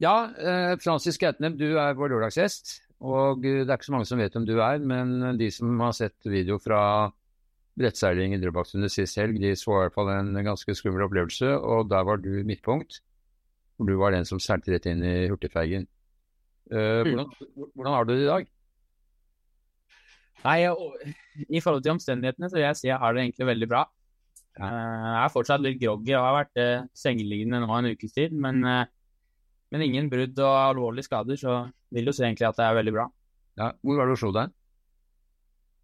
[0.00, 2.78] Ja, eh, Francis Gautnem, du er vår lørdagsgjest.
[3.04, 5.74] Og eh, det er ikke så mange som vet hvem du er, men de som
[5.84, 6.82] har sett video fra
[7.80, 11.88] brettseiling i Drøbaksundet sist helg, de så i hvert fall en ganske skummel opplevelse, og
[11.92, 13.02] der var du midtpunkt.
[13.76, 15.86] For du var den som seilte rett inn i hurtigfergen.
[16.70, 17.30] Eh, hvordan,
[17.74, 18.50] hvordan har du det i dag?
[20.40, 21.14] Nei, jeg,
[21.48, 23.82] I forhold til omstendighetene så vil jeg si jeg har det egentlig veldig bra.
[24.60, 28.32] Uh, jeg er fortsatt litt groggy og har vært eh, sengeliggende nå en ukes tid,
[28.36, 28.82] men uh,
[29.70, 31.60] men ingen brudd og alvorlige skader, så
[31.94, 33.06] vil du se egentlig at det er veldig bra.
[33.60, 34.56] Ja, Hvor var det du slo deg?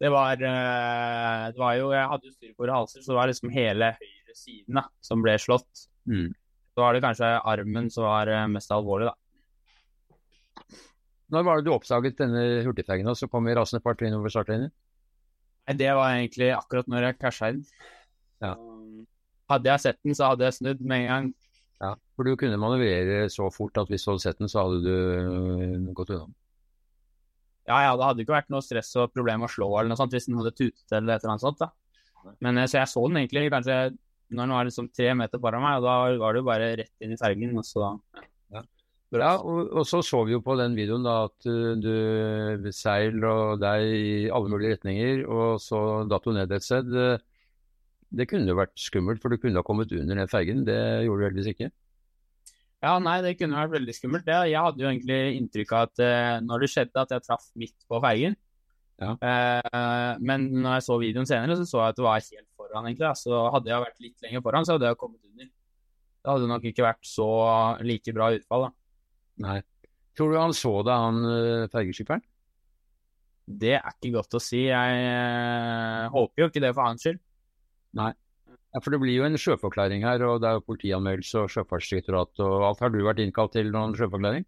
[0.00, 3.50] Det var, eh, det var jo Jeg hadde jo styrbord halser, så det var liksom
[3.52, 5.86] hele høyre siden da, som ble slått.
[6.08, 6.30] Mm.
[6.72, 9.16] Så var det kanskje armen som var eh, mest alvorlig, da.
[11.30, 14.32] Når var det du oppdaget denne hurtigfeigen og så kom i rasende par trinn over
[14.32, 14.72] startlinjen?
[15.78, 17.60] Det var egentlig akkurat når jeg casha inn.
[18.42, 18.56] Ja.
[19.52, 21.28] Hadde jeg sett den, så hadde jeg snudd med en gang.
[21.80, 24.80] Ja, for du kunne manøvrere så fort at hvis du hadde sett den, så hadde
[24.84, 26.28] du øh, gått unna.
[27.70, 30.12] Ja, ja, det hadde ikke vært noe stress og problem å slå eller noe sånt
[30.16, 31.62] hvis den hadde tutet eller et eller annet sånt.
[31.62, 31.70] da.
[32.44, 33.78] Men øh, Så jeg så den egentlig kanskje
[34.30, 37.02] når den var liksom tre meter foran meg, og da var det jo bare rett
[37.02, 37.56] inn i fergen.
[37.58, 37.94] og så...
[38.54, 38.62] Ja.
[39.10, 43.16] Ja, og, og, så så vi jo på den videoen da at øh, du seil
[43.26, 46.94] og deg i alle mulige retninger, og så datt du ned et sted.
[48.10, 50.64] Det kunne jo vært skummelt, for du kunne ha kommet under den fergen.
[50.66, 51.70] Det gjorde du heldigvis ikke.
[52.80, 54.24] Ja, nei, det kunne vært veldig skummelt.
[54.26, 54.36] Det.
[54.50, 57.76] Jeg hadde jo egentlig inntrykk av at uh, når det skjedde, at jeg traff midt
[57.90, 58.36] på fergen.
[59.00, 59.12] Ja.
[59.20, 62.88] Uh, men når jeg så videoen senere, så så jeg at det var helt foran,
[62.88, 63.04] egentlig.
[63.04, 63.12] Da.
[63.20, 65.52] Så hadde jeg vært litt lenger foran, så hadde jeg kommet under.
[66.20, 67.30] Det hadde nok ikke vært så
[67.84, 68.74] like bra utfall, da.
[69.44, 69.60] Nei.
[70.18, 72.24] Tror du han så deg, han uh, fergeskipperen?
[73.60, 74.66] Det er ikke godt å si.
[74.70, 77.20] Jeg håper jo ikke det for hans skyld.
[77.98, 78.12] Nei.
[78.70, 82.42] Ja, For det blir jo en sjøforklaring her, og det er jo politianmeldelse og Sjøfartsdirektoratet
[82.46, 82.82] og alt.
[82.84, 84.46] Har du vært innkalt til noen sjøforklaring?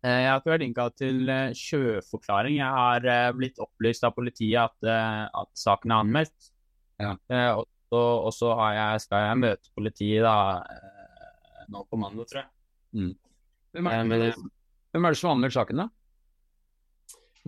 [0.00, 2.58] Eh, jeg har ikke vært innkalt til eh, sjøforklaring.
[2.60, 4.92] Jeg har eh, blitt opplyst av politiet at,
[5.40, 6.50] at saken er anmeldt.
[7.00, 7.14] Ja.
[7.56, 10.60] Og, og, så jeg, skal jeg møte politiet da,
[11.72, 12.50] nå på mandag, tror jeg.
[12.92, 13.14] Mm.
[13.76, 14.30] Hvem, er det,
[14.92, 15.88] hvem er det som anmelder saken, da?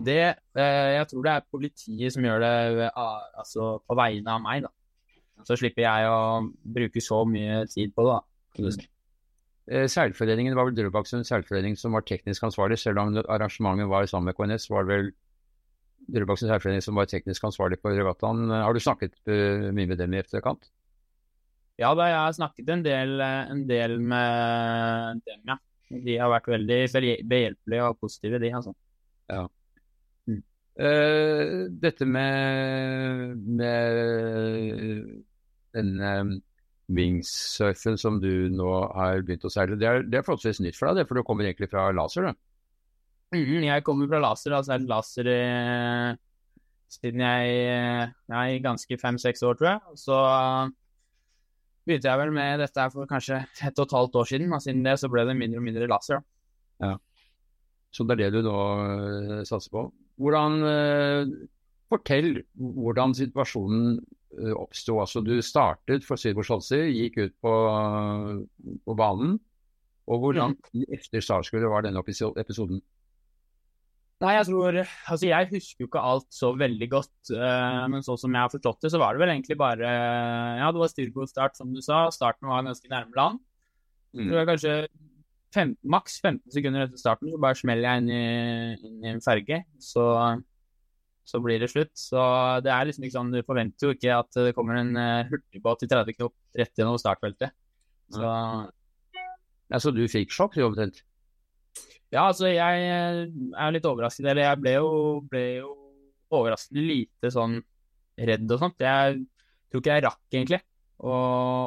[0.01, 2.53] Det, eh, jeg tror det er politiet som gjør det
[2.87, 2.95] eh,
[3.37, 4.71] altså, på vegne av meg, da.
[5.45, 6.17] Så slipper jeg å
[6.75, 8.87] bruke så mye tid på det, da.
[9.69, 14.31] Eh, seilforeningen var vel Drøbaksunds seilforening som var teknisk ansvarlig, selv om arrangementet var sammen
[14.31, 15.11] med KNS, var det vel
[16.17, 18.49] Drøbaksunds seilforening som var teknisk ansvarlig på regattaen.
[18.51, 20.71] Har du snakket mye med dem i etterkant?
[21.79, 25.61] Ja, da, jeg har snakket en del, en del med dem, ja.
[25.93, 26.79] De har vært veldig
[27.29, 28.73] behjelpelige og positive, de, altså.
[29.29, 29.45] Ja.
[30.73, 35.03] Uh, dette med, med
[35.75, 36.13] denne
[36.93, 40.89] wingsurfen som du nå har begynt å seile, det er, det er forholdsvis nytt for
[40.89, 42.27] deg, det, for du kommer egentlig fra laser?
[42.27, 42.41] du?
[43.33, 46.09] Mm, jeg kommer fra laser, altså er laser eh,
[46.93, 49.97] siden jeg er ganske fem-seks år, tror jeg.
[50.03, 50.19] Så
[51.87, 54.85] begynte jeg vel med dette for kanskje et og et halvt år siden, og siden
[54.85, 56.21] det så ble det mindre og mindre laser.
[56.83, 56.95] Ja.
[57.93, 59.87] Så det er det du nå satser på?
[60.21, 61.31] Hvordan, eh,
[61.91, 64.99] fortell hvordan situasjonen eh, oppsto.
[65.01, 67.53] Altså, du startet for Sydvor Scholzer, gikk ut på,
[68.85, 69.37] på, banen.
[70.11, 70.89] Og hvor lang mm.
[70.91, 72.81] etter startskuddet var denne episoden?
[74.23, 77.15] Nei, jeg tror Altså, jeg husker jo ikke alt så veldig godt.
[77.31, 79.87] Uh, men sånn som jeg har forstått det, så var det vel egentlig bare
[80.59, 82.05] Ja, det var styrbordstart, som du sa.
[82.13, 83.41] Starten var ganske nærme land.
[84.13, 84.27] Mm.
[84.29, 84.75] Det var kanskje
[85.53, 89.23] fem, maks 15 sekunder etter starten så bare smeller jeg inn i, inn i en
[89.23, 89.61] ferge.
[89.81, 90.05] Så,
[91.29, 91.93] så, blir det slutt.
[91.97, 92.21] Så
[92.65, 95.85] det er liksom ikke sånn, du forventer jo ikke at det kommer en uh, hurtigbåt
[95.85, 97.55] i 30 knop rett gjennom startfeltet.
[98.13, 98.29] Så,
[99.73, 101.01] ja, så du fikk sjokk, du omtrent?
[102.13, 103.23] Ja, altså jeg eh,
[103.57, 104.27] er litt overrasket.
[104.29, 104.89] Eller jeg ble jo,
[105.29, 105.71] ble jo
[106.33, 107.57] overraskende lite sånn
[108.29, 108.83] redd og sånt.
[108.83, 109.23] Jeg
[109.71, 110.59] tror ikke jeg rakk egentlig
[111.01, 111.15] å,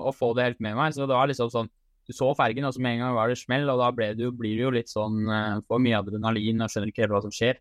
[0.06, 0.94] å få det helt med meg.
[0.94, 1.72] Så det var liksom sånn
[2.06, 4.32] du så fergen, og så med en gang var det smell, og da det jo,
[4.34, 7.34] blir det jo litt sånn uh, For mye adrenalin og skjønner ikke helt hva som
[7.34, 7.58] skjer.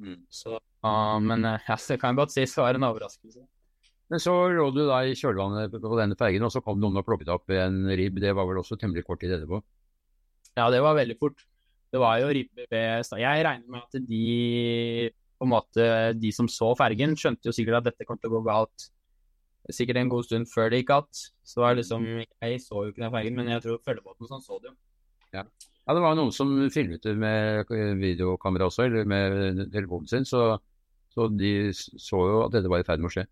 [0.00, 0.20] Mm.
[0.32, 3.44] Så, uh, men uh, ja, det kan jeg godt si det var en overraskelse.
[4.12, 7.06] Men så lå du da i kjølvannet på denne fergen, og så kom noen og
[7.06, 8.20] plukket opp en ribb.
[8.20, 9.62] Det var vel også temmelig kort tid etterpå?
[10.58, 11.46] Ja, det var veldig fort.
[11.92, 16.46] Det var jo ribbe ved Jeg regner med at de på en måte, de som
[16.48, 18.84] så fergen, skjønte jo sikkert at dette kom til å gå galt
[19.76, 21.22] sikkert en god stund før det gikk att.
[21.44, 24.58] Så var liksom, Jeg så jo ikke den fergen, men jeg tror følgebåten sånn så
[24.62, 24.74] det jo.
[25.32, 25.44] Ja.
[25.44, 25.94] ja.
[25.94, 30.58] det var noen som filmet det med videokamera også, eller med telefonen sin, så,
[31.14, 33.26] så, de så jo at dette var i ferd med å skje.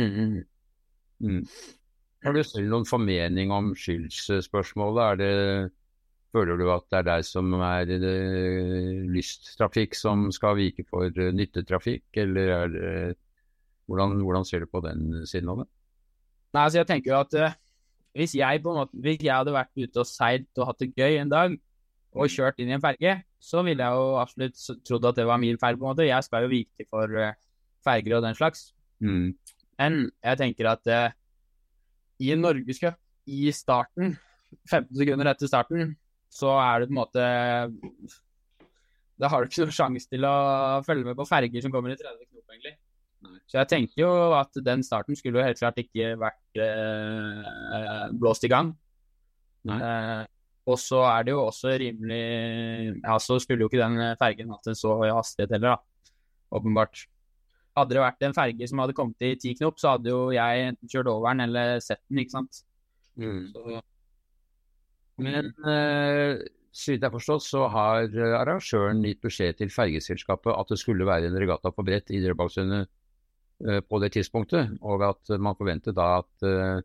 [0.00, 0.40] Mm.
[1.20, 1.44] Mm.
[2.24, 5.04] Har du selv noen formening om skyldsspørsmålet?
[5.04, 5.34] Er det
[6.30, 8.10] Føler du at det er deg som er det
[9.10, 12.92] lysttrafikk som skal vike for nyttetrafikk, eller er det,
[13.90, 15.66] hvordan, hvordan, ser du på den siden av det?
[16.54, 17.58] Nei, altså jeg tenker jo at uh,
[18.18, 20.92] hvis, jeg på en måte, hvis jeg hadde vært ute og seilt og hatt det
[20.94, 21.58] gøy en dag,
[22.10, 25.38] og kjørt inn i en ferge, så ville jeg jo absolutt trodd at det var
[25.40, 26.08] min feil, på en måte.
[26.08, 27.36] Jeg skal jo vike for uh,
[27.86, 28.70] ferger og den slags.
[28.98, 29.30] Mm.
[29.80, 31.14] Men jeg tenker at uh,
[32.20, 32.98] i en norgescup,
[33.30, 34.16] i starten,
[34.66, 35.94] 15 sekunder etter starten,
[36.30, 37.24] så er det på en måte
[39.20, 40.34] Da har du ikke noen sjanse til å
[40.86, 42.74] følge med på ferger som kommer i 30 knop, egentlig.
[43.20, 48.46] Så jeg tenker jo at den starten skulle jo helt klart ikke vært eh, blåst
[48.48, 48.72] i gang.
[49.68, 50.22] Eh,
[50.70, 52.20] og så er det jo også rimelig
[53.02, 56.12] Ja, så skulle jo ikke den fergen hatt en så høy hastighet heller, da.
[56.56, 57.04] Åpenbart.
[57.76, 60.72] Hadde det vært en ferge som hadde kommet i ti knop, så hadde jo jeg
[60.72, 62.64] enten kjørt over den eller sett den, ikke sant.
[63.20, 63.50] Mm.
[63.52, 63.80] Så
[65.20, 66.40] men eh,
[66.72, 70.80] så vidt jeg har forstått, så har eh, arrangøren gitt beskjed til fergeselskapet at det
[70.80, 72.90] skulle være en regatta på brett i Drøbaksundet eh,
[73.60, 76.80] på det tidspunktet, og at man forventet da at, eh,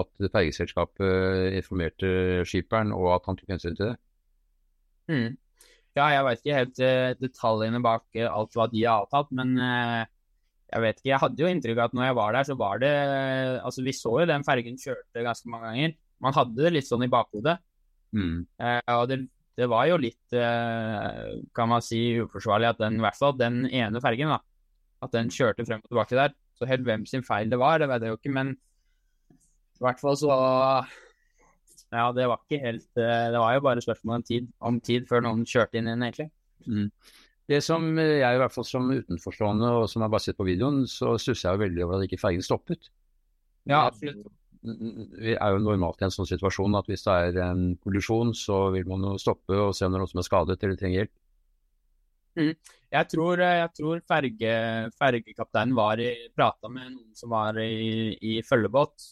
[0.00, 3.96] at fergeselskapet informerte skipperen, og at han tok hensyn til det.
[5.08, 5.30] Mm.
[5.94, 10.82] Ja, jeg vet ikke helt uh, detaljene bak alt hva de har avtalt, men jeg
[10.82, 11.10] vet ikke.
[11.12, 12.94] Jeg hadde jo inntrykk av at når jeg var der, så var det
[13.60, 17.04] Altså, vi så jo den fergen kjørte ganske mange ganger man hadde det litt sånn
[17.06, 17.58] i bakhodet.
[18.14, 18.44] Mm.
[18.62, 19.20] Eh, og det,
[19.58, 23.64] det, var jo litt, eh, kan man si, uforsvarlig at den, i hvert fall den
[23.68, 24.40] ene fergen, da,
[25.04, 26.34] at den kjørte frem og tilbake der.
[26.58, 30.00] Så helt hvem sin feil det var, det vet jeg jo ikke, men i hvert
[30.00, 30.30] fall så
[31.94, 35.08] Ja, det var ikke helt eh, Det var jo bare spørsmål om tid, om tid
[35.10, 36.28] før noen kjørte inn igjen, egentlig.
[36.66, 36.88] Mm.
[37.50, 40.86] Det som jeg i hvert fall som utenforstående, og som har bare sett på videoen,
[40.88, 42.88] så stusser jeg jo veldig over at ikke fergen stoppet.
[43.68, 44.30] Ja, absolutt
[44.64, 48.70] vi er jo normalt i en sånn situasjon at hvis det er en kollisjon, så
[48.74, 51.02] vil man jo stoppe og se om det er noen som er skadet eller trenger
[51.02, 51.14] hjelp.
[52.34, 52.52] Mm.
[52.94, 54.52] Jeg tror, jeg tror ferge,
[54.98, 56.02] fergekapteinen var
[56.34, 59.08] prata med noen som var i, i, følgebåt,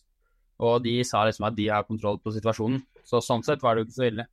[0.63, 2.83] og de sa liksom at de har kontroll på situasjonen.
[3.07, 4.29] Så sånn sett var det jo ikke så ille.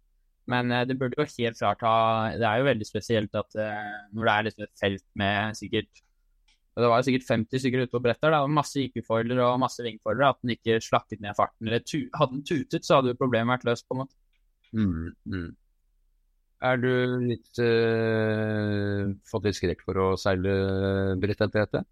[0.50, 1.96] Men eh, det burde jo helt klart ha
[2.34, 6.06] Det er jo veldig spesielt at eh, når det er liksom et felt med sikkert
[6.80, 9.84] det var jo sikkert 50 stykker ute på brettet det var masse IQ-foiler og masse
[9.84, 10.30] vingfoilere.
[10.32, 11.68] At den ikke slakket ned farten.
[11.68, 14.16] Eller tu, hadde den tutet, så hadde jo problemet vært løst, på en måte.
[14.72, 15.50] Mm, mm.
[16.60, 16.90] Er du
[17.24, 20.56] litt uh, fått litt skrekk for å seile
[21.22, 21.84] brett etter dette?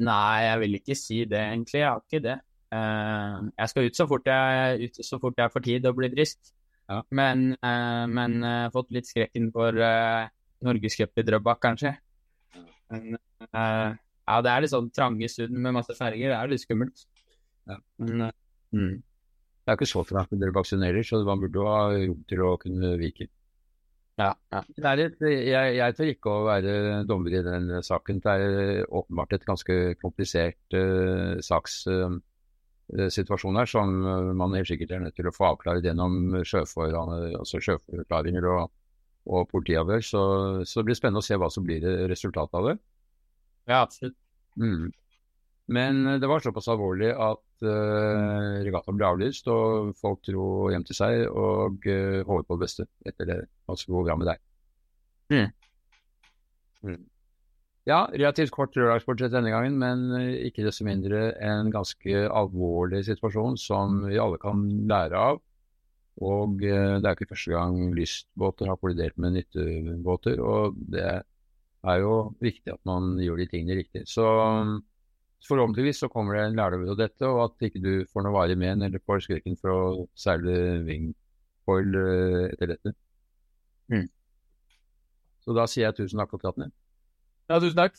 [0.00, 1.82] Nei, jeg vil ikke si det, egentlig.
[1.82, 2.38] Jeg har ikke det.
[2.70, 6.14] Uh, jeg skal ut så fort jeg, ut så fort jeg får tid og blir
[6.14, 6.52] frisk.
[6.90, 7.02] Ja.
[7.14, 8.40] Men, uh, men
[8.74, 10.30] fått litt skrekken for uh,
[10.64, 11.94] norgescup i Drøbak, kanskje.
[12.90, 13.18] Men
[13.54, 13.92] uh,
[14.30, 16.30] ja, det er litt sånn trange stund med masse ferger.
[16.30, 17.06] Det er litt skummelt.
[17.70, 17.78] Ja.
[18.02, 18.34] Men, uh,
[18.76, 18.92] mm.
[19.70, 22.40] Det er ikke så trangt med dere vaksinerer, så man burde jo ha rom til
[22.42, 23.30] å kunne vike.
[24.18, 24.66] Ja, ja.
[24.98, 28.18] Litt, jeg, jeg tør ikke å være dommer i den saken.
[28.24, 33.94] Det er åpenbart et ganske komplisert uh, sakssituasjon uh, her, som
[34.40, 38.66] man helt sikkert er nødt til å få avklart gjennom sjøfor, altså og
[39.30, 40.02] og politiavhør.
[40.02, 40.22] Så,
[40.66, 41.78] så det blir spennende å se hva som blir
[42.10, 42.76] resultatet av det.
[43.70, 44.18] Ja, absolutt.
[44.58, 44.90] Mm.
[45.70, 50.96] Men det var såpass alvorlig at uh, regattaen ble avlyst, og folk dro hjem til
[50.98, 53.38] seg og uh, håper på det beste etter det.
[53.70, 54.42] Altså gå bra med deg.
[55.30, 55.48] Mm.
[56.88, 57.00] Mm.
[57.88, 63.58] Ja, relativt kort lørdagsbudsjett denne gangen, men uh, ikke desto mindre en ganske alvorlig situasjon
[63.60, 65.40] som vi alle kan lære av.
[66.20, 71.08] Og uh, det er ikke første gang lystbåter har kollidert med nyttebåter, og det
[71.80, 72.14] er jo
[72.44, 74.04] viktig at man gjør de tingene riktig.
[74.10, 74.26] Så
[75.48, 78.58] forhåpentligvis så kommer det en lærdom av dette, og at ikke du får noe varig
[78.60, 80.56] men eller får skrekken for å seile
[80.86, 82.94] wingfoil eh, etter dette.
[83.90, 84.08] Mm.
[85.40, 86.70] Så da sier jeg tusen takk for praten.
[87.50, 87.96] Ja, tusen takk.